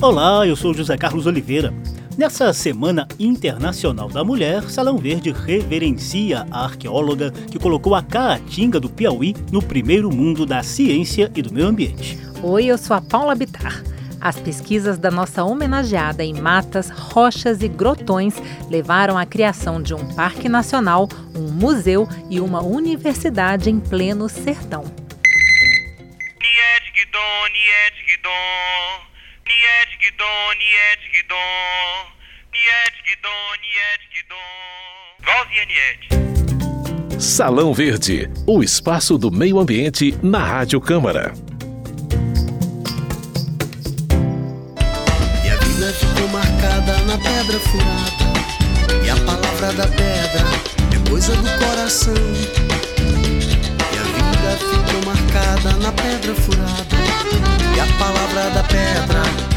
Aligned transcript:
Olá, 0.00 0.46
eu 0.46 0.54
sou 0.54 0.72
José 0.72 0.96
Carlos 0.96 1.26
Oliveira. 1.26 1.74
Nessa 2.16 2.52
Semana 2.52 3.08
Internacional 3.18 4.08
da 4.08 4.22
Mulher, 4.22 4.62
Salão 4.70 4.96
Verde 4.96 5.32
reverencia 5.32 6.46
a 6.52 6.66
arqueóloga 6.66 7.32
que 7.32 7.58
colocou 7.58 7.96
a 7.96 8.02
Caatinga 8.02 8.78
do 8.78 8.88
Piauí 8.88 9.34
no 9.50 9.60
primeiro 9.60 10.08
mundo 10.08 10.46
da 10.46 10.62
ciência 10.62 11.32
e 11.34 11.42
do 11.42 11.52
meio 11.52 11.66
ambiente. 11.66 12.16
Oi, 12.44 12.66
eu 12.66 12.78
sou 12.78 12.96
a 12.96 13.00
Paula 13.00 13.34
Bitar. 13.34 13.82
As 14.20 14.38
pesquisas 14.38 14.98
da 14.98 15.10
nossa 15.10 15.42
homenageada 15.42 16.22
em 16.22 16.40
matas, 16.40 16.90
rochas 16.90 17.60
e 17.60 17.66
grotões 17.66 18.36
levaram 18.70 19.18
à 19.18 19.26
criação 19.26 19.82
de 19.82 19.94
um 19.94 20.14
parque 20.14 20.48
nacional, 20.48 21.08
um 21.34 21.50
museu 21.50 22.08
e 22.30 22.38
uma 22.38 22.62
universidade 22.62 23.68
em 23.68 23.80
pleno 23.80 24.28
sertão. 24.28 24.84
Salão 37.38 37.72
Verde, 37.72 38.28
o 38.46 38.62
espaço 38.62 39.16
do 39.16 39.30
meio 39.30 39.60
ambiente 39.60 40.12
na 40.22 40.44
Rádio 40.44 40.80
Câmara. 40.80 41.32
E 45.44 45.48
a 45.48 45.56
vida 45.56 45.92
ficou 45.92 46.28
marcada 46.28 46.98
na 47.06 47.16
pedra 47.18 47.60
furada. 47.60 49.04
E 49.04 49.10
a 49.10 49.16
palavra 49.24 49.72
da 49.72 49.86
pedra 49.86 50.44
é 50.94 51.08
coisa 51.08 51.36
do 51.36 51.64
coração. 51.64 52.14
E 53.92 53.98
a 53.98 54.02
vida 54.02 54.56
ficou 54.58 55.04
marcada 55.06 55.72
na 55.76 55.92
pedra 55.92 56.34
furada. 56.34 56.96
E 57.76 57.80
a 57.80 57.86
palavra 57.98 58.50
da 58.50 58.64
pedra 58.64 59.22
é 59.44 59.47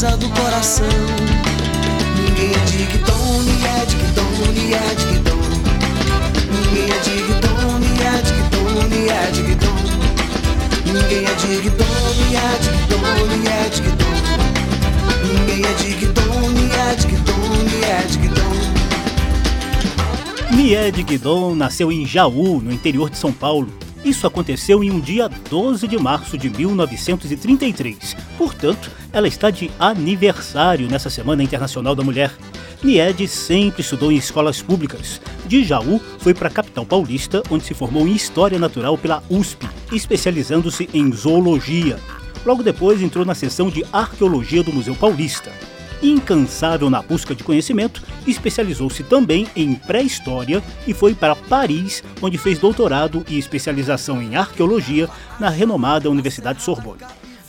coisa 0.00 0.16
do 0.16 0.30
coração. 0.30 0.86
Ninguém 2.16 2.52
é 2.54 2.64
digdom, 2.64 3.42
ni 3.42 3.64
é 3.66 3.84
digdom, 3.84 4.32
ni 4.54 4.72
é 4.72 4.94
digdom. 4.94 5.42
Ninguém 6.50 6.88
é 6.90 6.98
digdom, 7.00 7.78
ni 7.78 7.92
é 8.00 8.16
digdom, 8.22 8.88
ni 8.88 9.00
é 9.10 9.30
digdom. 9.30 9.76
Ninguém 10.86 11.24
é 11.26 11.34
digdom, 11.34 12.00
ni 12.16 12.34
é 12.34 12.56
digdom, 12.62 13.26
ni 13.36 13.46
é 13.46 13.68
digdom. 13.68 14.16
Ninguém 15.28 15.60
é 15.66 15.72
digdom, 15.74 16.48
ni 16.48 16.66
é 16.72 16.94
digdom, 16.94 17.44
ni 17.64 17.80
é 17.84 18.00
digdom. 18.08 18.50
Nied 20.56 21.02
Guidon 21.02 21.54
nasceu 21.54 21.92
em 21.92 22.06
Jaú, 22.06 22.60
no 22.60 22.72
interior 22.72 23.10
de 23.10 23.18
São 23.18 23.32
Paulo. 23.32 23.79
Isso 24.04 24.26
aconteceu 24.26 24.82
em 24.82 24.90
um 24.90 24.98
dia 24.98 25.28
12 25.28 25.86
de 25.86 25.98
março 25.98 26.38
de 26.38 26.48
1933. 26.48 28.16
Portanto, 28.38 28.90
ela 29.12 29.28
está 29.28 29.50
de 29.50 29.70
aniversário 29.78 30.88
nessa 30.88 31.10
Semana 31.10 31.42
Internacional 31.42 31.94
da 31.94 32.02
Mulher. 32.02 32.32
Nied 32.82 33.28
sempre 33.28 33.82
estudou 33.82 34.10
em 34.10 34.16
escolas 34.16 34.62
públicas. 34.62 35.20
De 35.46 35.62
Jaú, 35.62 36.00
foi 36.18 36.32
para 36.32 36.48
a 36.48 36.52
capital 36.52 36.86
paulista, 36.86 37.42
onde 37.50 37.64
se 37.64 37.74
formou 37.74 38.08
em 38.08 38.14
História 38.14 38.58
Natural 38.58 38.96
pela 38.96 39.22
USP, 39.28 39.68
especializando-se 39.92 40.88
em 40.94 41.12
zoologia. 41.12 41.98
Logo 42.46 42.62
depois, 42.62 43.02
entrou 43.02 43.26
na 43.26 43.34
seção 43.34 43.68
de 43.68 43.84
Arqueologia 43.92 44.62
do 44.62 44.72
Museu 44.72 44.94
Paulista. 44.94 45.52
Incansável 46.02 46.88
na 46.88 47.02
busca 47.02 47.34
de 47.34 47.44
conhecimento, 47.44 48.02
especializou-se 48.26 49.02
também 49.02 49.46
em 49.54 49.74
pré-história 49.74 50.62
e 50.86 50.94
foi 50.94 51.14
para 51.14 51.36
Paris, 51.36 52.02
onde 52.22 52.38
fez 52.38 52.58
doutorado 52.58 53.24
e 53.28 53.38
especialização 53.38 54.22
em 54.22 54.36
arqueologia 54.36 55.08
na 55.38 55.50
renomada 55.50 56.10
Universidade 56.10 56.62
Sorbonne. 56.62 57.02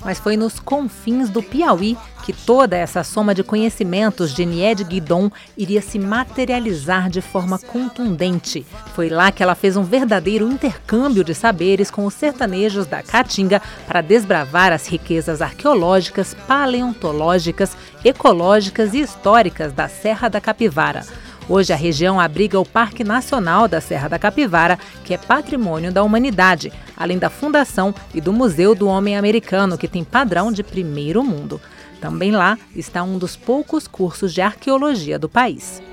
Mas 0.03 0.19
foi 0.19 0.35
nos 0.35 0.59
confins 0.59 1.29
do 1.29 1.43
Piauí 1.43 1.97
que 2.23 2.33
toda 2.33 2.77
essa 2.77 3.03
soma 3.03 3.33
de 3.33 3.43
conhecimentos 3.43 4.33
de 4.33 4.45
Nied 4.45 4.83
Guidon 4.83 5.31
iria 5.57 5.81
se 5.81 5.97
materializar 5.97 7.09
de 7.09 7.21
forma 7.21 7.57
contundente. 7.57 8.65
Foi 8.93 9.09
lá 9.09 9.31
que 9.31 9.41
ela 9.41 9.55
fez 9.55 9.75
um 9.75 9.83
verdadeiro 9.83 10.47
intercâmbio 10.47 11.23
de 11.23 11.33
saberes 11.33 11.89
com 11.89 12.05
os 12.05 12.13
sertanejos 12.13 12.85
da 12.85 13.01
Caatinga 13.01 13.61
para 13.87 14.01
desbravar 14.01 14.71
as 14.71 14.87
riquezas 14.87 15.41
arqueológicas, 15.41 16.35
paleontológicas, 16.47 17.75
ecológicas 18.03 18.93
e 18.93 19.01
históricas 19.01 19.73
da 19.73 19.87
Serra 19.87 20.29
da 20.29 20.39
Capivara. 20.39 21.03
Hoje 21.51 21.73
a 21.73 21.75
região 21.75 22.17
abriga 22.17 22.57
o 22.57 22.65
Parque 22.65 23.03
Nacional 23.03 23.67
da 23.67 23.81
Serra 23.81 24.07
da 24.07 24.17
Capivara, 24.17 24.79
que 25.03 25.13
é 25.13 25.17
patrimônio 25.17 25.91
da 25.91 26.01
humanidade, 26.01 26.71
além 26.95 27.17
da 27.17 27.29
Fundação 27.29 27.93
e 28.13 28.21
do 28.21 28.31
Museu 28.31 28.73
do 28.73 28.87
Homem 28.87 29.17
Americano, 29.17 29.77
que 29.77 29.85
tem 29.85 30.01
padrão 30.01 30.49
de 30.49 30.63
primeiro 30.63 31.21
mundo. 31.21 31.59
Também 31.99 32.31
lá 32.31 32.57
está 32.73 33.03
um 33.03 33.17
dos 33.17 33.35
poucos 33.35 33.85
cursos 33.85 34.33
de 34.33 34.39
arqueologia 34.39 35.19
do 35.19 35.27
país. 35.27 35.83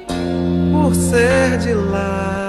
Por 0.70 0.94
ser 0.94 1.58
de 1.58 1.74
lá 1.74 2.48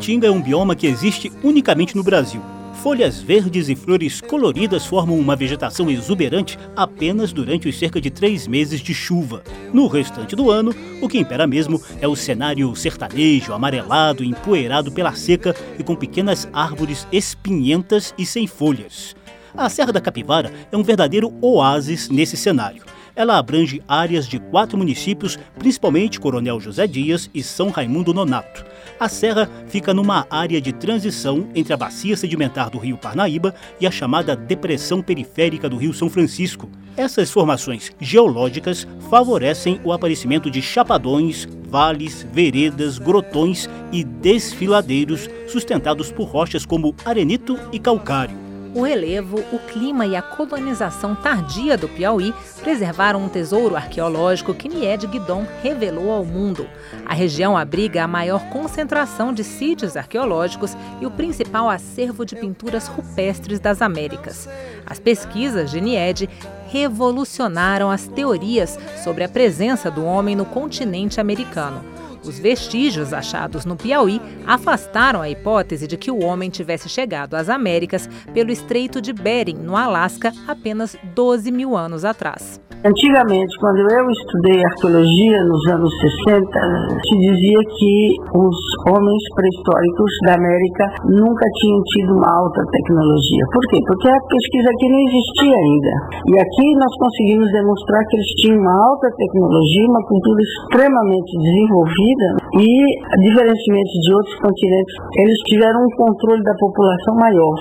Caatinga 0.00 0.28
é 0.28 0.30
um 0.30 0.40
bioma 0.40 0.74
que 0.74 0.86
existe 0.86 1.30
unicamente 1.42 1.94
no 1.94 2.02
Brasil. 2.02 2.40
Folhas 2.82 3.20
verdes 3.20 3.68
e 3.68 3.76
flores 3.76 4.18
coloridas 4.22 4.86
formam 4.86 5.18
uma 5.18 5.36
vegetação 5.36 5.90
exuberante 5.90 6.58
apenas 6.74 7.34
durante 7.34 7.68
os 7.68 7.78
cerca 7.78 8.00
de 8.00 8.08
três 8.08 8.46
meses 8.46 8.80
de 8.80 8.94
chuva. 8.94 9.42
No 9.74 9.86
restante 9.88 10.34
do 10.34 10.50
ano, 10.50 10.74
o 11.02 11.06
que 11.08 11.18
impera 11.18 11.46
mesmo 11.46 11.78
é 12.00 12.08
o 12.08 12.16
cenário 12.16 12.74
sertanejo, 12.74 13.52
amarelado, 13.52 14.24
empoeirado 14.24 14.90
pela 14.90 15.12
seca 15.12 15.54
e 15.78 15.82
com 15.82 15.94
pequenas 15.94 16.48
árvores 16.50 17.06
espinhentas 17.12 18.14
e 18.16 18.24
sem 18.24 18.46
folhas. 18.46 19.14
A 19.54 19.68
Serra 19.68 19.92
da 19.92 20.00
Capivara 20.00 20.50
é 20.72 20.76
um 20.78 20.82
verdadeiro 20.82 21.30
oásis 21.42 22.08
nesse 22.08 22.38
cenário. 22.38 22.82
Ela 23.14 23.38
abrange 23.38 23.82
áreas 23.86 24.26
de 24.26 24.38
quatro 24.38 24.78
municípios, 24.78 25.38
principalmente 25.58 26.20
Coronel 26.20 26.60
José 26.60 26.86
Dias 26.86 27.30
e 27.34 27.42
São 27.42 27.70
Raimundo 27.70 28.14
Nonato. 28.14 28.64
A 28.98 29.08
serra 29.08 29.48
fica 29.66 29.94
numa 29.94 30.26
área 30.30 30.60
de 30.60 30.72
transição 30.72 31.48
entre 31.54 31.72
a 31.72 31.76
bacia 31.76 32.16
sedimentar 32.16 32.70
do 32.70 32.78
rio 32.78 32.98
Parnaíba 32.98 33.54
e 33.80 33.86
a 33.86 33.90
chamada 33.90 34.36
Depressão 34.36 35.00
Periférica 35.00 35.68
do 35.68 35.76
rio 35.76 35.94
São 35.94 36.10
Francisco. 36.10 36.68
Essas 36.96 37.30
formações 37.30 37.90
geológicas 38.00 38.86
favorecem 39.08 39.80
o 39.84 39.92
aparecimento 39.92 40.50
de 40.50 40.60
chapadões, 40.60 41.48
vales, 41.68 42.26
veredas, 42.32 42.98
grotões 42.98 43.68
e 43.90 44.04
desfiladeiros 44.04 45.28
sustentados 45.48 46.12
por 46.12 46.24
rochas 46.24 46.66
como 46.66 46.94
arenito 47.04 47.58
e 47.72 47.78
calcário. 47.78 48.49
O 48.72 48.82
relevo, 48.82 49.40
o 49.52 49.58
clima 49.58 50.06
e 50.06 50.14
a 50.14 50.22
colonização 50.22 51.16
tardia 51.16 51.76
do 51.76 51.88
Piauí 51.88 52.32
preservaram 52.60 53.24
um 53.24 53.28
tesouro 53.28 53.74
arqueológico 53.74 54.54
que 54.54 54.68
Nied 54.68 55.08
Guidon 55.08 55.44
revelou 55.60 56.12
ao 56.12 56.24
mundo. 56.24 56.68
A 57.04 57.12
região 57.12 57.56
abriga 57.56 58.04
a 58.04 58.08
maior 58.08 58.48
concentração 58.50 59.32
de 59.32 59.42
sítios 59.42 59.96
arqueológicos 59.96 60.76
e 61.00 61.06
o 61.06 61.10
principal 61.10 61.68
acervo 61.68 62.24
de 62.24 62.36
pinturas 62.36 62.86
rupestres 62.86 63.58
das 63.58 63.82
Américas. 63.82 64.48
As 64.86 65.00
pesquisas 65.00 65.72
de 65.72 65.80
Nied 65.80 66.30
revolucionaram 66.68 67.90
as 67.90 68.06
teorias 68.06 68.78
sobre 69.02 69.24
a 69.24 69.28
presença 69.28 69.90
do 69.90 70.04
homem 70.04 70.36
no 70.36 70.44
continente 70.44 71.20
americano. 71.20 71.99
Os 72.24 72.38
vestígios 72.38 73.12
achados 73.12 73.64
no 73.64 73.76
Piauí 73.76 74.20
afastaram 74.46 75.22
a 75.22 75.30
hipótese 75.30 75.86
de 75.86 75.96
que 75.96 76.10
o 76.10 76.22
homem 76.22 76.50
tivesse 76.50 76.88
chegado 76.88 77.34
às 77.34 77.48
Américas 77.48 78.08
pelo 78.34 78.50
Estreito 78.50 79.00
de 79.00 79.12
Bering, 79.12 79.56
no 79.56 79.76
Alasca, 79.76 80.32
apenas 80.46 80.96
12 81.14 81.50
mil 81.50 81.76
anos 81.76 82.04
atrás. 82.04 82.60
Antigamente, 82.80 83.52
quando 83.60 83.76
eu 83.92 84.08
estudei 84.08 84.56
arqueologia 84.64 85.44
nos 85.44 85.66
anos 85.68 85.92
60, 86.00 86.48
se 87.04 87.12
dizia 87.12 87.60
que 87.76 88.16
os 88.32 88.56
homens 88.88 89.20
pré-históricos 89.36 90.12
da 90.24 90.40
América 90.40 90.88
nunca 91.04 91.44
tinham 91.60 91.80
tido 91.92 92.16
uma 92.16 92.30
alta 92.40 92.64
tecnologia. 92.72 93.44
Por 93.52 93.60
quê? 93.68 93.78
Porque 93.84 94.08
a 94.08 94.16
pesquisa 94.32 94.68
aqui 94.72 94.86
não 94.88 95.00
existia 95.12 95.56
ainda. 95.60 95.92
E 96.24 96.34
aqui 96.40 96.66
nós 96.80 96.92
conseguimos 96.96 97.52
demonstrar 97.52 98.00
que 98.08 98.16
eles 98.16 98.32
tinham 98.40 98.56
uma 98.64 98.76
alta 98.88 99.08
tecnologia, 99.12 99.84
uma 99.84 100.04
cultura 100.08 100.40
extremamente 100.40 101.32
desenvolvida 101.36 102.09
vida 102.10 102.39
e, 102.58 102.68
diferentemente 103.20 103.92
de 104.00 104.14
outros 104.14 104.36
continentes, 104.40 104.94
eles 105.16 105.38
tiveram 105.46 105.80
um 105.84 105.96
controle 105.96 106.42
da 106.42 106.54
população 106.54 107.14
maior. 107.14 107.54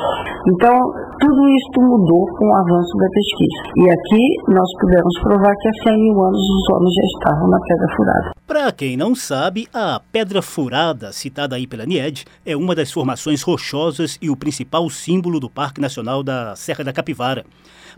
Então, 0.48 0.80
Tudo 1.20 1.50
isso 1.50 1.82
mudou 1.82 2.26
com 2.28 2.46
o 2.46 2.56
avanço 2.56 2.96
da 2.98 3.10
pesquisa. 3.10 3.62
E 3.76 3.90
aqui 3.92 4.54
nós 4.54 4.72
pudemos 4.80 5.20
provar 5.22 5.54
que 5.58 5.68
há 5.68 5.92
100 5.92 5.98
mil 6.02 6.24
anos 6.24 6.40
os 6.40 6.70
homens 6.74 6.94
já 6.94 7.04
estavam 7.04 7.50
na 7.50 7.60
Pedra 7.60 7.88
Furada. 7.96 8.32
Para 8.48 8.72
quem 8.72 8.96
não 8.96 9.14
sabe, 9.14 9.68
a 9.74 10.00
Pedra 10.14 10.42
Furada, 10.42 11.12
citada 11.12 11.58
aí 11.58 11.68
pela 11.68 11.86
NIED, 11.86 12.26
é 12.46 12.56
uma 12.56 12.74
das 12.74 12.90
formações 12.90 13.42
rochosas 13.42 14.18
e 14.22 14.30
o 14.30 14.38
principal 14.38 14.90
símbolo 14.90 15.42
do 15.42 15.50
Parque 15.50 15.82
Nacional 15.82 16.24
da 16.24 16.56
Serra 16.56 16.86
da 16.86 16.94
Capivara. 16.94 17.44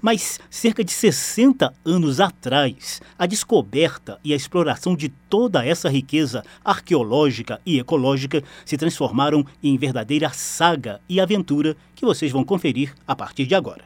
Mas 0.01 0.39
cerca 0.49 0.83
de 0.83 0.91
60 0.91 1.71
anos 1.85 2.19
atrás, 2.19 3.01
a 3.19 3.27
descoberta 3.27 4.17
e 4.23 4.33
a 4.33 4.35
exploração 4.35 4.95
de 4.95 5.09
toda 5.09 5.63
essa 5.63 5.87
riqueza 5.89 6.41
e 7.65 7.79
ecológica 7.79 8.43
se 8.65 8.77
transformaram 8.77 9.45
em 9.63 9.77
verdadeira 9.77 10.29
saga 10.29 10.99
e 11.07 11.19
aventura 11.19 11.75
que 11.95 12.05
vocês 12.05 12.31
vão 12.31 12.43
conferir 12.43 12.93
a 13.07 13.15
partir 13.15 13.45
de 13.45 13.55
agora. 13.55 13.83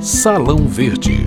Salão 0.00 0.66
Verde. 0.66 1.26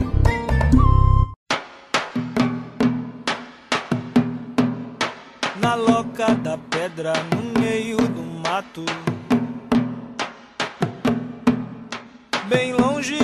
Na 5.61 5.75
loca 5.75 6.33
da 6.35 6.57
pedra, 6.57 7.13
no 7.33 7.59
meio 7.59 7.97
do 7.97 8.21
mato. 8.47 8.85
Bem 12.47 12.73
longe 12.73 13.17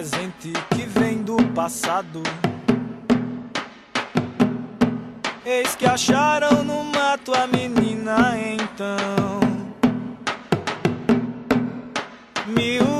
presente 0.00 0.50
que 0.74 0.86
vem 0.86 1.18
do 1.18 1.36
passado. 1.54 2.22
Eis 5.44 5.76
que 5.76 5.84
acharam 5.84 6.64
no 6.64 6.82
mato 6.84 7.34
a 7.34 7.46
menina 7.46 8.32
então. 8.38 9.40
Miudinha, 12.46 12.99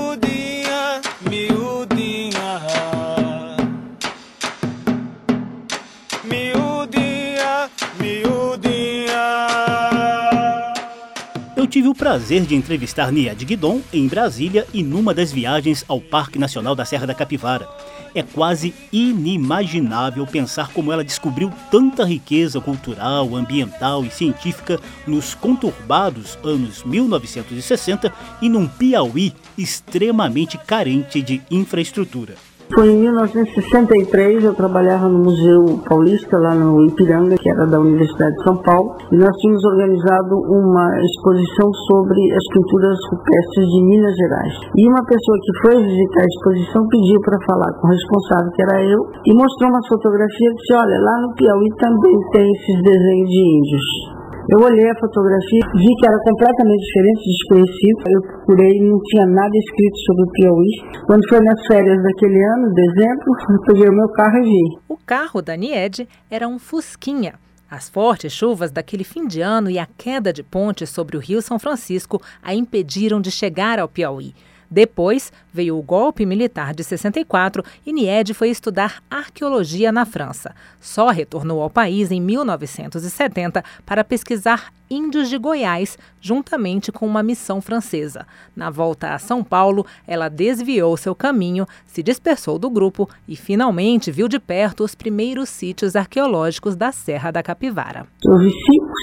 tive 11.70 11.86
o 11.86 11.94
prazer 11.94 12.42
de 12.42 12.56
entrevistar 12.56 13.12
Nied 13.12 13.44
Guidon 13.44 13.80
em 13.92 14.08
Brasília 14.08 14.66
e 14.74 14.82
numa 14.82 15.14
das 15.14 15.30
viagens 15.30 15.84
ao 15.86 16.00
Parque 16.00 16.36
Nacional 16.36 16.74
da 16.74 16.84
Serra 16.84 17.06
da 17.06 17.14
Capivara. 17.14 17.68
É 18.12 18.24
quase 18.24 18.74
inimaginável 18.92 20.26
pensar 20.26 20.72
como 20.72 20.92
ela 20.92 21.04
descobriu 21.04 21.52
tanta 21.70 22.04
riqueza 22.04 22.60
cultural, 22.60 23.36
ambiental 23.36 24.04
e 24.04 24.10
científica 24.10 24.80
nos 25.06 25.32
conturbados 25.32 26.36
anos 26.42 26.82
1960 26.82 28.12
e 28.42 28.48
num 28.48 28.66
Piauí 28.66 29.32
extremamente 29.56 30.58
carente 30.58 31.22
de 31.22 31.40
infraestrutura. 31.52 32.49
Foi 32.72 32.86
em 32.86 33.02
1963, 33.02 34.44
eu 34.44 34.54
trabalhava 34.54 35.08
no 35.08 35.18
Museu 35.18 35.82
Paulista, 35.88 36.38
lá 36.38 36.54
no 36.54 36.86
Ipiranga, 36.86 37.34
que 37.34 37.50
era 37.50 37.66
da 37.66 37.80
Universidade 37.80 38.30
de 38.36 38.44
São 38.44 38.56
Paulo, 38.62 38.94
e 39.10 39.16
nós 39.18 39.34
tínhamos 39.42 39.64
organizado 39.64 40.38
uma 40.46 40.86
exposição 41.02 41.66
sobre 41.90 42.20
as 42.30 42.46
pinturas 42.54 42.96
rupestres 43.10 43.66
de 43.74 43.82
Minas 43.82 44.14
Gerais. 44.14 44.54
E 44.78 44.88
uma 44.88 45.02
pessoa 45.02 45.38
que 45.42 45.52
foi 45.66 45.82
visitar 45.82 46.22
a 46.22 46.30
exposição 46.30 46.86
pediu 46.86 47.20
para 47.26 47.38
falar 47.44 47.72
com 47.74 47.88
o 47.88 47.90
responsável, 47.90 48.52
que 48.54 48.62
era 48.62 48.84
eu, 48.86 49.00
e 49.26 49.34
mostrou 49.34 49.70
umas 49.70 49.86
fotografias 49.88 50.52
e 50.52 50.54
disse, 50.54 50.74
olha, 50.74 50.94
lá 50.94 51.26
no 51.26 51.34
Piauí 51.34 51.68
também 51.74 52.14
tem 52.30 52.46
esses 52.54 52.82
desenhos 52.86 53.28
de 53.28 53.40
índios. 53.58 54.19
Eu 54.50 54.58
olhei 54.66 54.90
a 54.90 54.98
fotografia, 54.98 55.60
vi 55.74 55.94
que 55.94 56.06
era 56.08 56.18
completamente 56.24 56.82
diferente, 56.84 57.22
desconhecido. 57.24 58.02
Eu 58.08 58.20
procurei, 58.20 58.80
não 58.80 58.98
tinha 59.04 59.24
nada 59.24 59.56
escrito 59.56 59.96
sobre 59.98 60.24
o 60.24 60.30
Piauí. 60.32 61.06
Quando 61.06 61.28
foi 61.28 61.40
nas 61.40 61.66
férias 61.68 62.02
daquele 62.02 62.44
ano, 62.54 62.74
dezembro, 62.74 63.26
eu 63.48 63.60
peguei 63.64 63.88
o 63.88 63.92
meu 63.92 64.08
carro 64.08 64.38
e 64.38 64.42
vi. 64.42 64.78
O 64.88 64.96
carro 64.96 65.40
da 65.40 65.56
Nied 65.56 66.08
era 66.28 66.48
um 66.48 66.58
Fusquinha. 66.58 67.34
As 67.70 67.88
fortes 67.88 68.32
chuvas 68.32 68.72
daquele 68.72 69.04
fim 69.04 69.28
de 69.28 69.40
ano 69.40 69.70
e 69.70 69.78
a 69.78 69.86
queda 69.86 70.32
de 70.32 70.42
ponte 70.42 70.84
sobre 70.84 71.16
o 71.16 71.20
Rio 71.20 71.40
São 71.40 71.56
Francisco 71.56 72.20
a 72.42 72.52
impediram 72.52 73.20
de 73.20 73.30
chegar 73.30 73.78
ao 73.78 73.88
Piauí. 73.88 74.34
Depois 74.70 75.32
veio 75.52 75.76
o 75.76 75.82
golpe 75.82 76.24
militar 76.24 76.72
de 76.72 76.84
64 76.84 77.64
e 77.84 77.92
Nied 77.92 78.32
foi 78.34 78.50
estudar 78.50 79.02
arqueologia 79.10 79.90
na 79.90 80.06
França. 80.06 80.54
Só 80.80 81.10
retornou 81.10 81.60
ao 81.60 81.68
país 81.68 82.10
em 82.10 82.20
1970 82.20 83.64
para 83.84 84.04
pesquisar 84.04 84.72
índios 84.90 85.28
de 85.28 85.38
Goiás, 85.38 85.96
juntamente 86.20 86.90
com 86.90 87.06
uma 87.06 87.22
missão 87.22 87.60
francesa. 87.60 88.26
Na 88.56 88.70
volta 88.70 89.14
a 89.14 89.18
São 89.18 89.44
Paulo, 89.44 89.86
ela 90.06 90.28
desviou 90.28 90.96
seu 90.96 91.14
caminho, 91.14 91.66
se 91.86 92.02
dispersou 92.02 92.58
do 92.58 92.68
grupo 92.68 93.08
e 93.28 93.36
finalmente 93.36 94.10
viu 94.10 94.26
de 94.26 94.40
perto 94.40 94.82
os 94.82 94.94
primeiros 94.94 95.48
sítios 95.48 95.94
arqueológicos 95.94 96.74
da 96.74 96.90
Serra 96.90 97.30
da 97.30 97.42
Capivara. 97.42 98.06
Eu 98.24 98.38
vi 98.38 98.52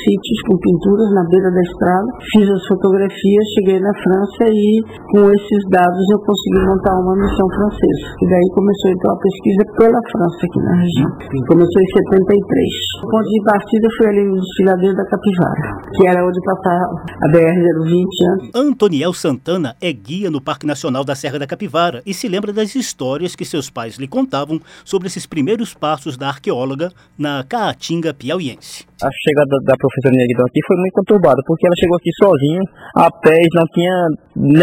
sítios 0.08 0.40
com 0.48 0.56
pinturas 0.56 1.12
na 1.12 1.24
beira 1.28 1.52
da 1.52 1.62
estrada, 1.62 2.08
fiz 2.32 2.48
as 2.48 2.64
fotografias, 2.72 3.44
cheguei 3.60 3.80
na 3.84 3.92
França 4.00 4.48
e 4.48 4.80
com 5.12 5.28
esses 5.28 5.62
dados 5.68 6.06
eu 6.16 6.20
consegui 6.24 6.64
montar 6.64 6.96
uma 6.96 7.16
missão 7.20 7.48
francesa. 7.52 8.04
E 8.16 8.26
daí 8.32 8.48
começou 8.56 8.90
então 8.96 9.12
a 9.12 9.20
pesquisa 9.20 9.64
pela 9.76 10.00
França 10.08 10.40
aqui 10.48 10.60
na 10.64 10.76
região. 10.80 11.12
Começou 11.52 11.80
em 11.84 11.90
73. 12.08 13.04
O 13.04 13.08
ponto 13.12 13.28
de 13.28 13.42
partida 13.44 13.88
foi 13.98 14.08
ali 14.08 14.24
no 14.24 14.40
desfiladeiro 14.40 14.96
da 14.96 15.06
Capivara 15.12 15.88
que 15.98 16.08
era 16.08 16.26
onde 16.26 16.40
passava 16.42 16.86
a 17.24 17.28
BR-020 17.32 18.06
antes. 18.34 18.50
Antoniel 18.54 19.14
Santana 19.14 19.76
é 19.82 19.92
guia 19.92 20.30
no 20.30 20.40
Parque 20.40 20.66
Nacional 20.66 21.04
da 21.04 21.16
Serra 21.16 21.40
da 21.40 21.48
Capivara 21.48 22.02
e 22.06 22.14
se 22.14 22.28
lembra 22.28 22.54
das 22.54 22.76
histórias 22.76 23.36
que 23.36 23.44
seus 23.44 23.70
pais 23.70 23.98
lhe 23.98 24.08
contavam 24.08 24.60
sobre 24.86 25.08
esses 25.08 25.26
primeiros 25.26 25.74
passos 25.74 26.18
da 26.18 26.28
arqueóloga 26.28 26.92
na 27.18 27.44
Caatinga 27.44 28.14
piauiense. 28.14 28.86
A 29.02 29.10
chegada 29.12 29.58
da 29.64 29.76
professora 29.78 29.97
Neguidão 30.06 30.46
aqui 30.46 30.62
foi 30.66 30.78
muito 30.78 30.94
conturbada, 30.94 31.42
porque 31.46 31.66
ela 31.66 31.76
chegou 31.78 31.98
aqui 31.98 32.12
sozinha, 32.18 32.62
a 32.96 33.08
pé, 33.10 33.38
não 33.54 33.66
tinha 33.74 33.94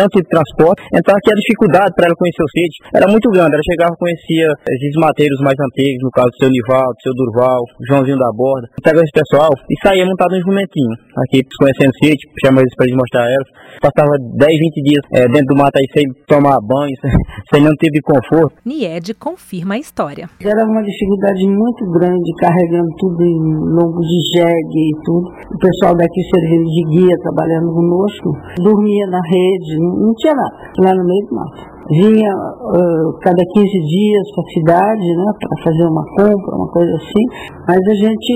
tipo 0.09 0.23
de 0.23 0.31
transporte, 0.31 0.83
então 0.95 1.15
aqui 1.15 1.31
a 1.31 1.39
dificuldade 1.39 1.93
para 1.97 2.07
ela 2.07 2.17
conhecer 2.17 2.43
o 2.43 2.51
sítio 2.51 2.79
era 2.95 3.07
muito 3.11 3.29
grande. 3.31 3.55
Ela 3.55 3.67
chegava 3.67 3.93
conhecia 3.99 4.49
esses 4.71 4.95
mateiros 5.01 5.39
mais 5.41 5.59
antigos, 5.59 6.03
no 6.03 6.11
caso 6.11 6.31
do 6.31 6.39
seu 6.39 6.51
Nivaldo, 6.51 6.95
seu 7.03 7.13
Durval, 7.15 7.63
Joãozinho 7.89 8.19
da 8.19 8.31
Borda, 8.31 8.69
pegava 8.83 9.03
esse 9.03 9.15
pessoal 9.15 9.51
e 9.71 9.75
saía 9.83 10.07
montado 10.07 10.35
um 10.37 10.43
jumentinho 10.43 10.95
aqui 11.27 11.43
conhecendo 11.59 11.91
o 11.91 11.99
sítio, 12.05 12.29
chamava 12.43 12.63
eles 12.63 12.75
para 12.77 12.87
mostrar 12.95 13.25
a 13.25 13.31
elas. 13.31 13.49
Passava 13.81 14.15
10, 14.39 14.59
20 14.59 14.83
dias 14.83 15.03
é, 15.13 15.29
dentro 15.29 15.55
do 15.55 15.57
mato 15.57 15.77
aí 15.77 15.87
sem 15.93 16.05
tomar 16.27 16.59
banho, 16.63 16.95
sem, 17.03 17.11
sem 17.51 17.61
nenhum 17.63 17.75
tipo 17.77 17.93
de 17.93 18.03
conforto. 18.03 18.55
Nied 18.65 19.15
confirma 19.15 19.75
a 19.75 19.79
história. 19.79 20.29
Era 20.41 20.65
uma 20.65 20.83
dificuldade 20.83 21.47
muito 21.49 21.83
grande 21.91 22.31
carregando 22.39 22.89
tudo 22.99 23.23
em 23.23 23.39
lombo 23.75 24.01
de 24.01 24.39
jegue 24.39 24.79
e 24.79 24.95
tudo. 25.05 25.24
O 25.25 25.59
pessoal 25.59 25.97
daqui 25.97 26.21
servindo 26.33 26.65
de 26.65 26.83
guia, 26.91 27.17
trabalhando 27.23 27.73
conosco, 27.73 28.31
dormia 28.63 29.07
na 29.09 29.21
rede, 29.21 29.79
não, 29.79 30.07
não 30.07 30.15
tinha 30.15 30.35
nada, 30.35 30.57
lá 30.79 30.95
no 30.95 31.05
meio 31.05 31.27
do 31.27 31.35
mato 31.35 31.74
vinha 31.91 32.33
uh, 32.33 33.13
cada 33.21 33.43
15 33.53 33.65
dias 33.67 34.25
para 34.33 34.45
a 34.45 34.53
cidade, 34.55 35.07
né, 35.17 35.29
para 35.37 35.65
fazer 35.65 35.85
uma 35.85 36.05
compra, 36.17 36.57
uma 36.57 36.71
coisa 36.73 36.95
assim, 36.97 37.25
mas 37.69 37.81
a 37.81 37.97
gente 37.97 38.33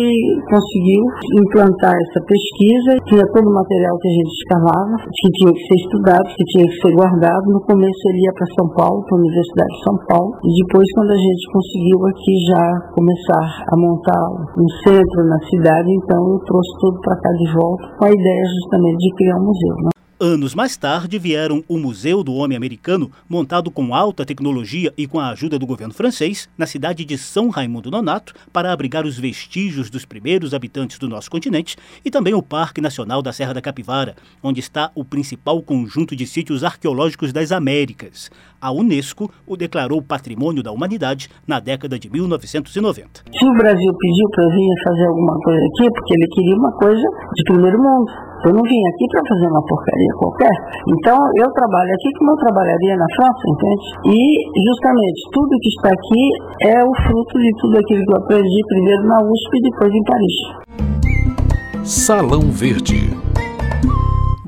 conseguiu 0.49 1.03
implantar 1.41 1.95
essa 1.97 2.21
pesquisa, 2.25 3.01
tinha 3.09 3.25
todo 3.33 3.47
o 3.49 3.55
material 3.55 3.95
que 3.99 4.09
a 4.09 4.15
gente 4.21 4.33
escavava, 4.43 4.95
que 5.09 5.29
tinha 5.41 5.53
que 5.53 5.65
ser 5.69 5.77
estudado, 5.81 6.27
que 6.37 6.45
tinha 6.57 6.67
que 6.69 6.79
ser 6.81 6.93
guardado. 6.93 7.45
No 7.49 7.61
começo 7.65 8.03
ele 8.13 8.25
ia 8.25 8.33
para 8.33 8.55
São 8.57 8.69
Paulo, 8.77 9.05
para 9.05 9.17
a 9.17 9.21
Universidade 9.21 9.73
de 9.73 9.85
São 9.85 9.97
Paulo, 10.09 10.33
e 10.45 10.51
depois 10.65 10.87
quando 10.95 11.13
a 11.13 11.21
gente 11.21 11.45
conseguiu 11.53 11.99
aqui 12.09 12.35
já 12.49 12.65
começar 12.93 13.45
a 13.69 13.75
montar 13.77 14.25
um 14.57 14.69
centro 14.85 15.21
na 15.25 15.39
cidade, 15.49 15.89
então 15.89 16.21
eu 16.21 16.39
trouxe 16.45 16.73
tudo 16.81 17.01
para 17.01 17.17
cá 17.21 17.31
de 17.33 17.49
volta, 17.53 17.85
com 17.97 18.05
a 18.05 18.13
ideia 18.13 18.45
justamente 18.45 18.99
de 18.99 19.11
criar 19.17 19.37
um 19.37 19.45
museu. 19.45 19.77
Né? 19.85 19.98
Anos 20.21 20.53
mais 20.53 20.77
tarde 20.77 21.17
vieram 21.17 21.63
o 21.69 21.79
Museu 21.79 22.25
do 22.25 22.35
Homem 22.35 22.57
Americano, 22.57 23.09
montado 23.29 23.71
com 23.71 23.95
alta 23.95 24.27
tecnologia 24.27 24.93
e 24.99 25.07
com 25.07 25.21
a 25.21 25.29
ajuda 25.29 25.61
do 25.61 25.67
governo 25.67 25.95
francês, 25.95 26.49
na 26.59 26.67
cidade 26.67 27.05
de 27.05 27.17
São 27.17 27.51
Raimundo 27.51 27.89
Nonato, 27.89 28.35
para 28.53 28.73
abrigar 28.73 29.07
os 29.07 29.17
vestígios 29.17 29.89
dos 29.89 30.05
primeiros 30.05 30.55
habitantes 30.55 30.99
do 30.99 31.09
nosso 31.09 31.31
continente, 31.31 31.77
e 32.05 32.11
também 32.11 32.35
o 32.35 32.43
Parque 32.43 32.81
Nacional 32.81 33.23
da 33.23 33.33
Serra 33.33 33.55
da 33.55 33.61
Capivara, 33.61 34.17
onde 34.43 34.59
está 34.59 34.91
o 34.93 35.05
principal 35.05 35.63
conjunto 35.63 36.17
de 36.17 36.27
sítios 36.27 36.65
arqueológicos 36.65 37.33
das 37.33 37.53
Américas. 37.53 38.29
A 38.61 38.73
Unesco 38.73 39.33
o 39.47 39.57
declarou 39.57 40.03
Patrimônio 40.03 40.65
da 40.65 40.73
Humanidade 40.73 41.31
na 41.47 41.61
década 41.61 41.97
de 41.97 42.11
1990. 42.11 43.23
Se 43.33 43.45
o 43.47 43.53
Brasil 43.53 43.95
pediu 43.97 44.29
para 44.31 44.49
vir 44.49 44.69
fazer 44.83 45.07
alguma 45.07 45.39
coisa 45.39 45.65
aqui, 45.65 45.91
porque 45.93 46.15
ele 46.15 46.27
queria 46.27 46.57
uma 46.57 46.73
coisa 46.73 47.09
de 47.37 47.45
primeiro 47.45 47.79
mundo. 47.79 48.28
Eu 48.45 48.53
não 48.55 48.63
vim 48.63 48.83
aqui 48.95 49.05
para 49.11 49.23
fazer 49.29 49.47
uma 49.49 49.63
porcaria 49.67 50.13
qualquer. 50.19 50.55
Então, 50.87 51.19
eu 51.37 51.51
trabalho 51.53 51.91
aqui 51.91 52.09
como 52.19 52.31
eu 52.33 52.37
trabalharia 52.37 52.97
na 52.97 53.07
França, 53.17 53.43
entende? 53.47 53.85
E, 54.15 54.21
justamente, 54.69 55.21
tudo 55.33 55.59
que 55.61 55.69
está 55.69 55.91
aqui 55.91 56.25
é 56.63 56.85
o 56.85 56.93
fruto 57.07 57.39
de 57.39 57.51
tudo 57.59 57.79
aquilo 57.79 58.05
que 58.05 58.13
eu 58.13 58.17
aprendi 58.17 58.61
primeiro 58.69 59.03
na 59.07 59.19
USP 59.23 59.59
e 59.59 59.63
depois 59.63 59.93
em 59.93 60.05
Paris. 60.05 60.37
Salão 61.85 62.43
Verde. 62.51 63.17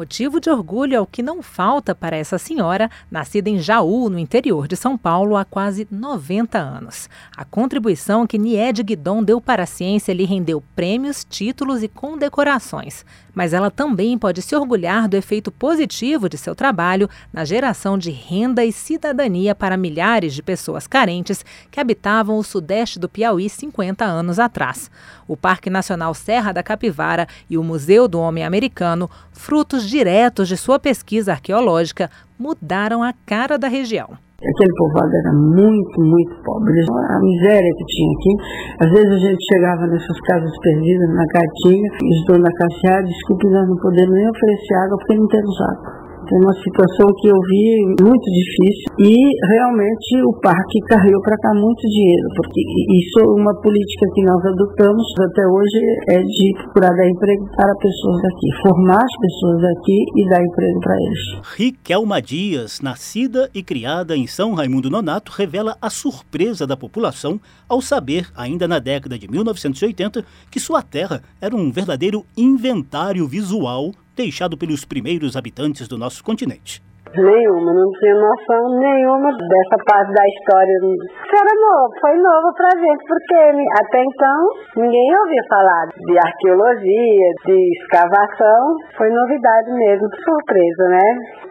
Motivo 0.00 0.40
de 0.40 0.48
orgulho 0.48 0.96
é 0.96 1.00
o 1.00 1.04
que 1.04 1.22
não 1.22 1.42
falta 1.42 1.94
para 1.94 2.16
essa 2.16 2.38
senhora, 2.38 2.90
nascida 3.10 3.50
em 3.50 3.58
Jaú, 3.58 4.08
no 4.08 4.18
interior 4.18 4.66
de 4.66 4.74
São 4.74 4.96
Paulo, 4.96 5.36
há 5.36 5.44
quase 5.44 5.86
90 5.90 6.56
anos. 6.56 7.06
A 7.36 7.44
contribuição 7.44 8.26
que 8.26 8.38
Niede 8.38 8.82
Guidon 8.82 9.22
deu 9.22 9.42
para 9.42 9.64
a 9.64 9.66
ciência 9.66 10.14
lhe 10.14 10.24
rendeu 10.24 10.64
prêmios, 10.74 11.22
títulos 11.22 11.82
e 11.82 11.88
condecorações. 11.88 13.04
Mas 13.34 13.52
ela 13.52 13.70
também 13.70 14.18
pode 14.18 14.40
se 14.40 14.56
orgulhar 14.56 15.06
do 15.06 15.16
efeito 15.16 15.52
positivo 15.52 16.30
de 16.30 16.38
seu 16.38 16.54
trabalho 16.54 17.08
na 17.30 17.44
geração 17.44 17.96
de 17.98 18.10
renda 18.10 18.64
e 18.64 18.72
cidadania 18.72 19.54
para 19.54 19.76
milhares 19.76 20.34
de 20.34 20.42
pessoas 20.42 20.86
carentes 20.86 21.44
que 21.70 21.78
habitavam 21.78 22.38
o 22.38 22.42
sudeste 22.42 22.98
do 22.98 23.08
Piauí 23.08 23.48
50 23.50 24.04
anos 24.04 24.38
atrás. 24.38 24.90
O 25.28 25.36
Parque 25.36 25.70
Nacional 25.70 26.12
Serra 26.14 26.52
da 26.52 26.62
Capivara 26.62 27.28
e 27.48 27.56
o 27.56 27.62
Museu 27.62 28.08
do 28.08 28.18
Homem 28.18 28.44
Americano, 28.44 29.08
frutos 29.30 29.89
diretos 29.90 30.48
de 30.48 30.56
sua 30.56 30.78
pesquisa 30.78 31.32
arqueológica 31.32 32.08
mudaram 32.38 33.02
a 33.02 33.12
cara 33.26 33.58
da 33.58 33.68
região. 33.68 34.16
Aquele 34.40 34.72
povoado 34.74 35.12
era 35.12 35.32
muito, 35.36 36.00
muito 36.00 36.34
pobre. 36.42 36.72
A 36.72 37.20
miséria 37.20 37.70
que 37.76 37.84
tinha 37.84 38.12
aqui. 38.16 38.32
Às 38.80 38.90
vezes 38.90 39.12
a 39.12 39.28
gente 39.28 39.44
chegava 39.52 39.86
nessas 39.86 40.20
casas 40.20 40.50
perdidas 40.62 41.10
na 41.12 41.26
Caatinga 41.26 41.88
e 42.02 42.08
os 42.08 42.24
donos 42.24 42.44
da 42.44 42.52
Caixa, 42.56 43.02
desculpe, 43.02 43.50
nós 43.50 43.68
não 43.68 43.76
podemos 43.76 44.14
nem 44.14 44.30
oferecer 44.30 44.74
água 44.76 44.96
porque 44.96 45.16
não 45.16 45.28
temos 45.28 45.60
água. 45.60 45.99
Uma 46.32 46.54
situação 46.54 47.08
que 47.20 47.26
eu 47.26 47.34
vi 47.34 48.04
muito 48.06 48.26
difícil 48.30 48.86
e 49.00 49.14
realmente 49.50 50.22
o 50.22 50.32
parque 50.40 50.78
carregou 50.86 51.20
para 51.22 51.36
cá 51.36 51.52
muito 51.54 51.82
dinheiro, 51.88 52.28
porque 52.36 52.60
isso 52.98 53.18
é 53.18 53.24
uma 53.24 53.52
política 53.60 54.06
que 54.14 54.22
nós 54.22 54.38
adotamos 54.46 55.06
até 55.18 55.42
hoje 55.44 55.78
é 56.08 56.22
de 56.22 56.52
procurar 56.62 56.94
dar 56.94 57.08
emprego 57.08 57.44
para 57.56 57.74
pessoas 57.74 58.22
daqui, 58.22 58.62
formar 58.62 59.02
as 59.02 59.16
pessoas 59.18 59.62
daqui 59.62 60.04
e 60.16 60.28
dar 60.28 60.40
emprego 60.40 60.80
para 60.80 60.94
eles. 60.94 61.18
Riquelma 61.56 62.22
Dias, 62.22 62.80
nascida 62.80 63.50
e 63.52 63.60
criada 63.60 64.16
em 64.16 64.28
São 64.28 64.54
Raimundo 64.54 64.88
Nonato, 64.88 65.32
revela 65.36 65.76
a 65.82 65.90
surpresa 65.90 66.64
da 66.64 66.76
população 66.76 67.40
ao 67.68 67.80
saber, 67.80 68.28
ainda 68.36 68.68
na 68.68 68.78
década 68.78 69.18
de 69.18 69.28
1980, 69.28 70.24
que 70.48 70.60
sua 70.60 70.80
terra 70.80 71.22
era 71.40 71.56
um 71.56 71.72
verdadeiro 71.72 72.24
inventário 72.36 73.26
visual 73.26 73.90
deixado 74.20 74.56
pelos 74.56 74.84
primeiros 74.84 75.34
habitantes 75.34 75.88
do 75.88 75.96
nosso 75.96 76.22
continente. 76.22 76.82
Nenhuma, 77.10 77.74
não 77.74 77.90
tinha 77.98 78.14
noção 78.14 78.78
nenhuma 78.78 79.34
dessa 79.34 79.76
parte 79.82 80.14
da 80.14 80.24
história. 80.30 80.74
Isso 80.94 81.34
era 81.34 81.54
novo, 81.58 81.90
foi 82.00 82.14
novo 82.14 82.54
pra 82.54 82.70
gente, 82.70 83.02
porque 83.02 83.34
até 83.82 83.98
então 83.98 84.40
ninguém 84.76 85.10
ouvia 85.18 85.42
falar 85.50 85.86
de 85.90 86.14
arqueologia, 86.14 87.28
de 87.46 87.58
escavação. 87.82 88.78
Foi 88.96 89.10
novidade 89.10 89.72
mesmo, 89.74 90.06
surpresa, 90.22 90.84
né? 90.86 91.08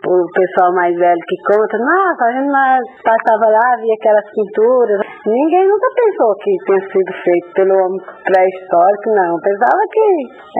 O 0.07 0.23
pessoal 0.31 0.71
mais 0.73 0.95
velho 0.95 1.19
que 1.27 1.35
conta, 1.43 1.75
nossa, 1.75 2.23
a 2.23 2.31
gente 2.31 2.47
passava 3.03 3.51
lá, 3.51 3.75
via 3.83 3.95
aquelas 3.99 4.31
pinturas. 4.31 5.01
Ninguém 5.27 5.67
nunca 5.67 5.87
pensou 5.91 6.35
que 6.39 6.55
tinha 6.55 6.81
sido 6.87 7.11
feito 7.19 7.51
pelo 7.51 7.75
homem 7.75 7.99
pré-histórico, 8.23 9.11
não. 9.11 9.35
Pensava 9.43 9.81
que 9.91 10.07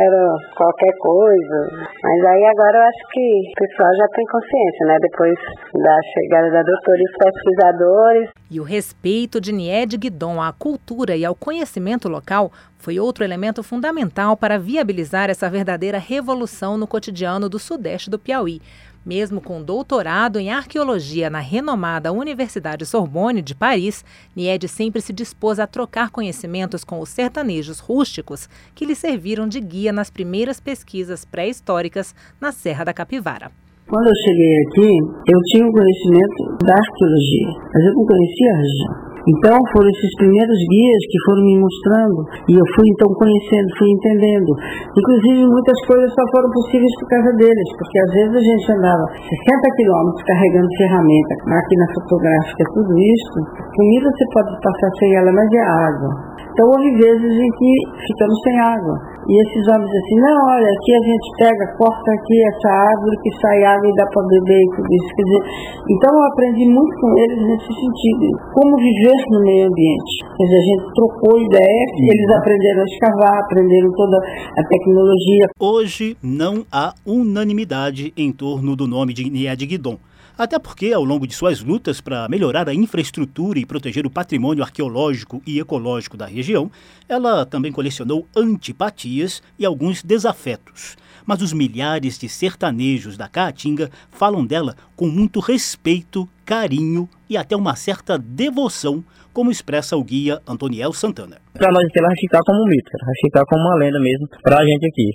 era 0.04 0.28
qualquer 0.60 0.92
coisa. 1.00 1.88
Mas 2.04 2.20
aí 2.36 2.44
agora 2.52 2.78
eu 2.80 2.84
acho 2.84 3.04
que 3.16 3.26
o 3.48 3.56
pessoal 3.64 3.96
já 3.96 4.08
tem 4.12 4.26
consciência, 4.28 4.89
né? 4.90 4.98
Depois 5.02 5.36
da 5.74 6.00
chegada 6.14 6.52
da 6.52 6.64
doutora 6.64 6.98
e 6.98 7.06
os 7.06 7.18
pesquisadores. 7.18 8.30
E 8.50 8.60
o 8.60 8.64
respeito 8.64 9.40
de 9.40 9.52
Nied 9.52 9.96
Guidon 9.98 10.42
à 10.42 10.52
cultura 10.52 11.16
e 11.16 11.24
ao 11.24 11.36
conhecimento 11.36 12.10
local 12.10 12.52
foi 12.78 13.00
outro 13.00 13.24
elemento 13.24 13.62
fundamental 13.62 14.36
para 14.36 14.58
viabilizar 14.58 15.30
essa 15.30 15.50
verdadeira 15.50 16.00
revolução 16.00 16.78
no 16.78 16.88
cotidiano 16.88 17.48
do 17.48 17.60
sudeste 17.60 18.10
do 18.10 18.18
Piauí. 18.18 18.62
Mesmo 19.06 19.40
com 19.40 19.62
doutorado 19.62 20.40
em 20.40 20.52
arqueologia 20.52 21.30
na 21.30 21.40
renomada 21.40 22.12
Universidade 22.12 22.86
Sorbonne 22.86 23.42
de 23.42 23.56
Paris, 23.56 24.04
Nied 24.36 24.68
sempre 24.68 25.02
se 25.02 25.14
dispôs 25.14 25.58
a 25.58 25.66
trocar 25.66 26.10
conhecimentos 26.10 26.84
com 26.84 27.00
os 27.00 27.10
sertanejos 27.10 27.80
rústicos 27.80 28.50
que 28.76 28.86
lhe 28.86 28.96
serviram 28.96 29.48
de 29.48 29.62
guia 29.62 29.94
nas 29.94 30.10
primeiras 30.10 30.60
pesquisas 30.60 31.24
pré-históricas 31.24 32.14
na 32.42 32.52
Serra 32.52 32.84
da 32.84 32.94
Capivara. 32.94 33.52
Quando 33.90 34.06
eu 34.06 34.18
cheguei 34.22 34.54
aqui, 34.70 34.92
eu 35.34 35.40
tinha 35.50 35.66
o 35.66 35.74
conhecimento 35.74 36.62
da 36.62 36.78
arqueologia, 36.78 37.50
mas 37.74 37.82
eu 37.90 37.94
não 37.98 38.06
conhecia 38.06 38.50
a 38.54 38.58
região. 38.62 39.10
Então 39.20 39.58
foram 39.74 39.90
esses 39.90 40.14
primeiros 40.22 40.60
guias 40.70 41.02
que 41.10 41.20
foram 41.26 41.42
me 41.42 41.58
mostrando 41.58 42.22
e 42.50 42.54
eu 42.54 42.66
fui 42.78 42.86
então 42.86 43.10
conhecendo, 43.18 43.66
fui 43.82 43.90
entendendo. 43.90 44.52
Inclusive 44.94 45.42
muitas 45.42 45.80
coisas 45.90 46.10
só 46.14 46.24
foram 46.38 46.50
possíveis 46.54 46.94
por 47.02 47.08
causa 47.10 47.32
deles, 47.42 47.70
porque 47.82 47.98
às 47.98 48.12
vezes 48.14 48.34
a 48.38 48.46
gente 48.46 48.68
andava 48.78 49.06
60 49.10 49.76
quilômetros 49.76 50.22
carregando 50.22 50.70
ferramenta, 50.78 51.34
máquina 51.50 51.86
fotográfica, 51.98 52.62
tudo 52.78 52.94
isso. 52.94 53.38
Comida 53.74 54.06
você 54.06 54.26
pode 54.38 54.50
passar 54.54 54.92
sem 55.02 55.10
ela, 55.18 55.32
mas 55.34 55.50
é 55.50 55.66
água. 55.66 56.10
Então 56.46 56.66
houve 56.78 56.90
vezes 56.94 57.34
em 57.42 57.52
que 57.58 57.72
ficamos 58.06 58.38
sem 58.46 58.56
água. 58.62 58.96
E 59.30 59.34
esses 59.38 59.62
homens 59.70 59.94
assim, 59.94 60.18
não, 60.26 60.38
olha, 60.50 60.70
aqui 60.74 60.90
a 60.90 61.04
gente 61.06 61.28
pega, 61.38 61.78
corta 61.78 62.10
aqui 62.18 62.34
essa 62.50 62.70
árvore 62.90 63.16
que 63.22 63.30
sai 63.38 63.62
água 63.62 63.86
e 63.86 63.94
dá 63.94 64.06
para 64.10 64.26
beber 64.26 64.58
e 64.58 64.70
tudo 64.74 64.90
isso. 64.90 65.10
Quer 65.14 65.24
dizer, 65.24 65.44
então 65.86 66.10
eu 66.10 66.24
aprendi 66.34 66.66
muito 66.66 66.94
com 66.98 67.10
eles 67.14 67.38
nesse 67.46 67.70
sentido. 67.70 68.26
Como 68.58 68.76
viver 68.78 69.20
no 69.30 69.40
meio 69.46 69.68
ambiente. 69.70 70.14
Quer 70.34 70.44
dizer, 70.46 70.58
a 70.58 70.66
gente 70.66 70.94
trocou 70.96 71.42
ideias, 71.46 71.90
uhum. 71.94 72.10
eles 72.10 72.30
aprenderam 72.42 72.82
a 72.82 72.86
escavar, 72.86 73.38
aprenderam 73.38 73.92
toda 73.94 74.18
a 74.18 74.64
tecnologia. 74.68 75.46
Hoje 75.60 76.18
não 76.24 76.66
há 76.72 76.94
unanimidade 77.06 78.12
em 78.18 78.32
torno 78.32 78.76
do 78.76 78.88
nome 78.88 79.14
de 79.14 79.30
Niad 79.30 79.64
Guidon. 79.64 80.00
Até 80.40 80.58
porque, 80.58 80.94
ao 80.94 81.04
longo 81.04 81.28
de 81.28 81.36
suas 81.36 81.62
lutas 81.62 82.00
para 82.00 82.30
melhorar 82.30 82.70
a 82.70 82.74
infraestrutura 82.74 83.60
e 83.60 83.66
proteger 83.66 84.06
o 84.06 84.10
patrimônio 84.10 84.64
arqueológico 84.64 85.42
e 85.46 85.60
ecológico 85.60 86.16
da 86.16 86.26
região, 86.26 86.72
ela 87.10 87.46
também 87.46 87.74
colecionou 87.74 88.26
antipatias 88.34 89.10
e 89.58 89.66
alguns 89.66 90.04
desafetos. 90.04 90.96
Mas 91.26 91.42
os 91.42 91.54
milhares 91.54 92.18
de 92.18 92.28
sertanejos 92.28 93.18
da 93.18 93.28
Caatinga 93.28 93.90
falam 94.10 94.46
dela 94.46 94.76
com 94.96 95.08
muito 95.08 95.40
respeito, 95.40 96.28
carinho 96.46 97.08
e 97.30 97.38
até 97.38 97.56
uma 97.56 97.76
certa 97.76 98.18
devoção, 98.18 99.04
como 99.32 99.52
expressa 99.52 99.96
o 99.96 100.04
guia 100.04 100.42
Antoniel 100.48 100.92
Santana. 100.92 101.38
Para 101.54 101.72
nós 101.72 101.84
ela 101.96 102.08
vai 102.08 102.18
ficar 102.18 102.40
como 102.46 102.64
um 102.64 102.68
mito, 102.68 102.90
vai 103.06 103.16
ficar 103.22 103.46
como 103.46 103.62
uma 103.62 103.76
lenda 103.76 104.00
mesmo 104.00 104.28
para 104.42 104.60
a 104.60 104.66
gente 104.66 104.86
aqui. 104.88 105.12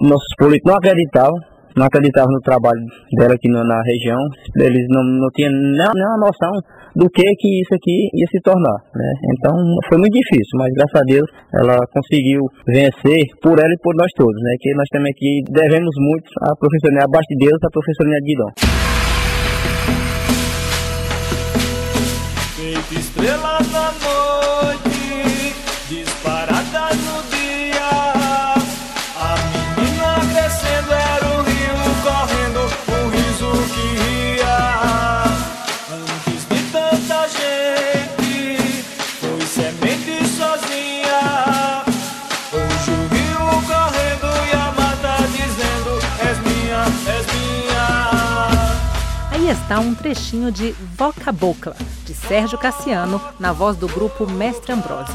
Nossos 0.00 0.34
políticos 0.38 0.70
não 0.70 0.78
acreditavam 0.78 1.58
não 1.76 1.86
acreditavam 1.86 2.32
no 2.32 2.40
trabalho 2.40 2.80
dela 3.12 3.34
aqui 3.34 3.48
na 3.48 3.82
região, 3.82 4.18
eles 4.56 4.86
não, 4.88 5.02
não 5.04 5.28
tinham 5.30 5.52
nenhuma 5.52 6.18
noção 6.18 6.50
do 6.98 7.08
que 7.08 7.22
que 7.38 7.62
isso 7.62 7.74
aqui 7.78 8.10
ia 8.12 8.26
se 8.26 8.40
tornar, 8.42 8.78
né? 8.92 9.12
Então 9.38 9.54
foi 9.88 9.98
muito 9.98 10.18
difícil, 10.18 10.58
mas 10.58 10.74
graças 10.74 11.00
a 11.00 11.04
Deus 11.04 11.30
ela 11.54 11.78
conseguiu 11.94 12.42
vencer 12.66 13.22
por 13.40 13.54
ela 13.54 13.70
e 13.70 13.78
por 13.78 13.94
nós 13.94 14.10
todos, 14.18 14.42
né? 14.42 14.56
Que 14.58 14.74
nós 14.74 14.88
também 14.90 15.12
aqui 15.14 15.42
devemos 15.48 15.94
muito 15.96 16.28
à 16.42 16.56
professora, 16.58 17.04
abaixo 17.04 17.28
de 17.30 17.46
Deus, 17.46 17.58
à 17.62 17.70
professora 17.70 18.18
Guidon. 18.26 18.50
estrela 22.98 23.58
na 23.70 23.92
noite, 24.02 24.77
está 49.68 49.80
um 49.80 49.94
trechinho 49.94 50.50
de 50.50 50.72
Voca 50.96 51.30
Bocla, 51.30 51.76
de 52.06 52.14
Sérgio 52.14 52.56
Cassiano, 52.56 53.20
na 53.38 53.52
voz 53.52 53.76
do 53.76 53.86
grupo 53.86 54.26
Mestre 54.26 54.72
Ambrósio. 54.72 55.14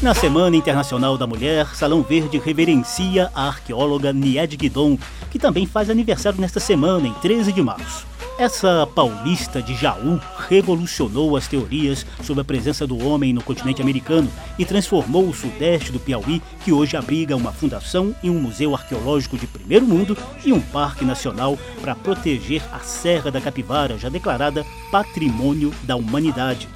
Na 0.00 0.14
Semana 0.14 0.54
Internacional 0.54 1.18
da 1.18 1.26
Mulher, 1.26 1.66
Salão 1.74 2.00
Verde 2.00 2.38
reverencia 2.38 3.32
a 3.34 3.48
arqueóloga 3.48 4.12
Nied 4.12 4.56
Guidon, 4.56 4.96
que 5.28 5.40
também 5.40 5.66
faz 5.66 5.90
aniversário 5.90 6.40
nesta 6.40 6.60
semana, 6.60 7.08
em 7.08 7.14
13 7.14 7.52
de 7.52 7.60
março. 7.60 8.11
Essa 8.42 8.88
paulista 8.92 9.62
de 9.62 9.72
Jaú 9.72 10.20
revolucionou 10.48 11.36
as 11.36 11.46
teorias 11.46 12.04
sobre 12.24 12.40
a 12.40 12.44
presença 12.44 12.84
do 12.84 12.98
homem 13.06 13.32
no 13.32 13.40
continente 13.40 13.80
americano 13.80 14.28
e 14.58 14.64
transformou 14.64 15.28
o 15.28 15.32
sudeste 15.32 15.92
do 15.92 16.00
Piauí, 16.00 16.42
que 16.64 16.72
hoje 16.72 16.96
abriga 16.96 17.36
uma 17.36 17.52
fundação 17.52 18.12
e 18.20 18.28
um 18.28 18.40
museu 18.40 18.74
arqueológico 18.74 19.38
de 19.38 19.46
primeiro 19.46 19.86
mundo 19.86 20.18
e 20.44 20.52
um 20.52 20.60
parque 20.60 21.04
nacional 21.04 21.56
para 21.80 21.94
proteger 21.94 22.60
a 22.72 22.80
Serra 22.80 23.30
da 23.30 23.40
Capivara, 23.40 23.96
já 23.96 24.08
declarada 24.08 24.66
Patrimônio 24.90 25.72
da 25.84 25.94
Humanidade. 25.94 26.68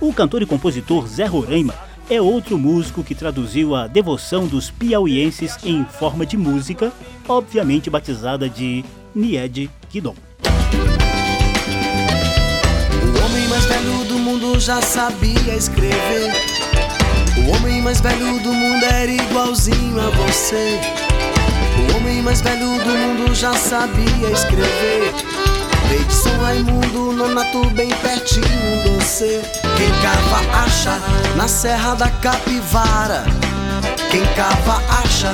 O 0.00 0.12
cantor 0.12 0.42
e 0.42 0.46
compositor 0.46 1.06
Zé 1.06 1.26
Roraima 1.26 1.74
é 2.10 2.20
outro 2.20 2.58
músico 2.58 3.04
que 3.04 3.14
traduziu 3.14 3.76
a 3.76 3.86
devoção 3.86 4.48
dos 4.48 4.72
piauienses 4.72 5.56
em 5.62 5.84
forma 5.84 6.26
de 6.26 6.36
música, 6.36 6.92
obviamente 7.28 7.88
batizada 7.88 8.48
de 8.48 8.84
Nied 9.14 9.70
Guidon. 9.88 10.31
Homem 13.32 13.48
mais 13.48 13.64
velho 13.64 14.04
do 14.04 14.18
mundo 14.18 14.60
já 14.60 14.82
sabia 14.82 15.54
escrever. 15.54 16.30
O 17.38 17.56
homem 17.56 17.80
mais 17.80 17.98
velho 17.98 18.38
do 18.40 18.52
mundo 18.52 18.84
era 18.84 19.10
igualzinho 19.10 19.98
a 19.98 20.10
você. 20.10 20.78
O 21.78 21.96
homem 21.96 22.20
mais 22.20 22.42
velho 22.42 22.78
do 22.84 22.90
mundo 22.90 23.34
já 23.34 23.54
sabia 23.54 24.30
escrever. 24.30 25.14
Veio 25.88 26.04
de 26.04 26.14
São 26.14 26.38
Raimundo, 26.40 27.12
nonato 27.12 27.64
bem 27.70 27.88
pertinho 28.02 28.82
do 28.84 29.00
você. 29.00 29.40
Quem 29.78 29.88
cava 30.02 30.64
acha 30.64 31.00
na 31.34 31.48
Serra 31.48 31.94
da 31.94 32.10
Capivara. 32.10 33.24
Quem 34.10 34.24
cava 34.34 34.82
acha 35.02 35.32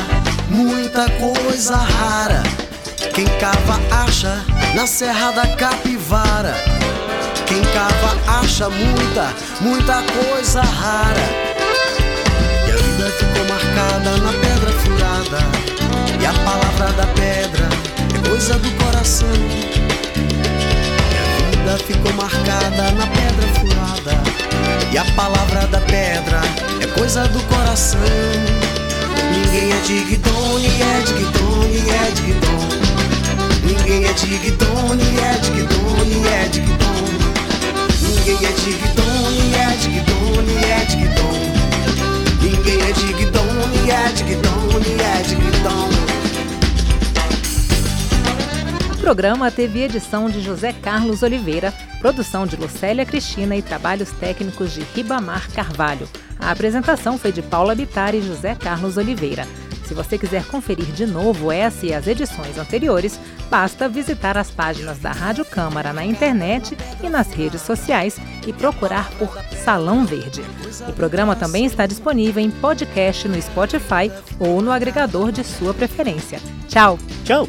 muita 0.48 1.10
coisa 1.10 1.74
rara. 1.74 2.44
Quem 3.12 3.26
cava 3.40 3.80
acha 4.04 4.40
na 4.76 4.86
Serra 4.86 5.32
da 5.32 5.48
Capivara. 5.56 6.77
Acha 8.58 8.70
muita, 8.70 9.32
muita 9.60 10.02
coisa 10.02 10.60
rara. 10.60 11.28
E 12.66 12.72
a 12.72 12.76
vida 12.76 13.08
ficou 13.10 13.44
marcada 13.44 14.16
na 14.16 14.32
pedra 14.32 14.72
furada. 14.80 15.38
E 16.20 16.26
a 16.26 16.32
palavra 16.32 16.92
da 16.94 17.06
pedra 17.06 17.68
é 18.16 18.28
coisa 18.28 18.58
do 18.58 18.68
coração. 18.82 19.28
E 20.18 20.34
a 21.14 21.50
vida 21.50 21.78
ficou 21.86 22.12
marcada 22.14 22.90
na 22.98 23.06
pedra 23.06 23.46
furada. 23.60 24.20
E 24.90 24.98
a 24.98 25.04
palavra 25.04 25.64
da 25.68 25.80
pedra 25.82 26.40
é 26.82 26.86
coisa 26.98 27.28
do 27.28 27.40
coração. 27.44 28.00
Ninguém 29.30 29.70
é 29.70 29.80
de 29.82 30.02
Guidon, 30.02 30.58
é 30.58 31.00
de 31.06 31.12
Guidon, 31.12 31.62
é 31.94 32.10
de 32.10 32.22
Guidon. 32.22 32.68
Ninguém 33.62 34.04
é 34.04 34.12
de 34.14 34.26
Guidon, 34.26 34.98
é 35.22 35.38
de 35.38 35.50
Guidon, 35.50 36.26
é 36.26 36.48
de 36.48 36.58
Guidon. 36.58 36.97
Ninguém 38.28 38.46
é 38.46 38.52
de 38.52 38.72
Guidon, 38.72 39.04
é 39.56 39.76
de 39.76 39.88
Guidon, 39.88 40.44
é 40.68 40.84
de 40.84 40.96
Guidon. 40.96 41.32
Ninguém 42.42 42.82
é 42.82 42.92
de 42.92 43.12
Guidon, 43.14 43.40
é 43.88 44.12
de 44.12 44.22
Guidon, 44.22 44.68
é 45.00 45.22
de 45.22 45.34
Guidon. 45.34 45.88
O 48.92 48.96
programa 48.98 49.50
teve 49.50 49.82
edição 49.82 50.28
de 50.28 50.42
José 50.42 50.74
Carlos 50.74 51.22
Oliveira, 51.22 51.72
produção 52.00 52.46
de 52.46 52.56
Lucélia 52.56 53.06
Cristina 53.06 53.56
e 53.56 53.62
trabalhos 53.62 54.10
técnicos 54.10 54.74
de 54.74 54.82
Ribamar 54.94 55.50
Carvalho. 55.50 56.06
A 56.38 56.50
apresentação 56.50 57.16
foi 57.16 57.32
de 57.32 57.40
Paula 57.40 57.74
Bitar 57.74 58.14
e 58.14 58.20
José 58.20 58.54
Carlos 58.54 58.98
Oliveira. 58.98 59.48
Se 59.88 59.94
você 59.94 60.18
quiser 60.18 60.44
conferir 60.44 60.84
de 60.84 61.06
novo 61.06 61.50
essa 61.50 61.86
e 61.86 61.94
as 61.94 62.06
edições 62.06 62.58
anteriores, 62.58 63.18
basta 63.50 63.88
visitar 63.88 64.36
as 64.36 64.50
páginas 64.50 64.98
da 64.98 65.12
Rádio 65.12 65.46
Câmara 65.46 65.94
na 65.94 66.04
internet 66.04 66.76
e 67.02 67.08
nas 67.08 67.32
redes 67.32 67.62
sociais 67.62 68.20
e 68.46 68.52
procurar 68.52 69.10
por 69.12 69.30
Salão 69.64 70.04
Verde. 70.04 70.42
O 70.86 70.92
programa 70.92 71.34
também 71.34 71.64
está 71.64 71.86
disponível 71.86 72.42
em 72.42 72.50
podcast 72.50 73.26
no 73.26 73.40
Spotify 73.40 74.12
ou 74.38 74.60
no 74.60 74.70
agregador 74.70 75.32
de 75.32 75.42
sua 75.42 75.72
preferência. 75.72 76.38
Tchau! 76.68 76.98
Tchau! 77.24 77.48